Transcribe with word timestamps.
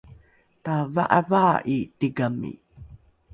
tava’avaa’i 0.63 1.77
tigami 1.99 2.51